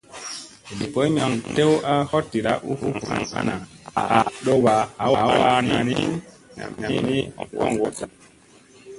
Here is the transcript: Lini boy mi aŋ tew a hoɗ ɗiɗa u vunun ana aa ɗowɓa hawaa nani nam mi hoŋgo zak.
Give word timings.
Lini 0.67 0.87
boy 0.93 1.07
mi 1.13 1.19
aŋ 1.25 1.33
tew 1.55 1.71
a 1.91 1.93
hoɗ 2.09 2.23
ɗiɗa 2.31 2.53
u 2.69 2.71
vunun 2.79 3.21
ana 3.39 3.55
aa 4.01 4.21
ɗowɓa 4.45 4.73
hawaa 5.01 5.57
nani 5.69 5.95
nam 6.57 6.71
mi 7.07 7.17
hoŋgo 7.59 7.87
zak. 7.97 8.11